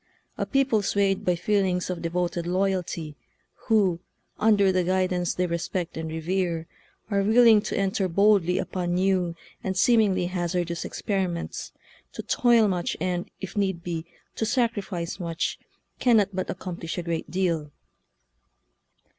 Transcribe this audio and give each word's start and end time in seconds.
A 0.35 0.47
people 0.47 0.81
swayed 0.81 1.23
by 1.23 1.35
feelings 1.35 1.87
of 1.91 2.01
devoted 2.01 2.47
loyalty, 2.47 3.15
who, 3.67 3.99
under 4.39 4.71
the 4.71 4.83
guidance 4.83 5.35
they 5.35 5.45
respect 5.45 5.95
and 5.95 6.09
revere, 6.09 6.65
are 7.11 7.21
willing 7.21 7.61
to 7.61 7.77
enter 7.77 8.07
boldly 8.07 8.57
upon 8.57 8.95
new 8.95 9.35
and 9.63 9.77
seem 9.77 9.99
ingly 9.99 10.27
hazardous 10.29 10.85
experiments, 10.85 11.71
to 12.13 12.23
toil 12.23 12.67
much 12.67 12.97
and, 12.99 13.29
if 13.41 13.55
need 13.55 13.83
be, 13.83 14.07
to 14.37 14.43
sacrifice 14.43 15.19
much, 15.19 15.59
cannot 15.99 16.29
but 16.33 16.49
accomplish 16.49 16.97
a 16.97 17.03
great 17.03 17.29
deal 17.29 17.69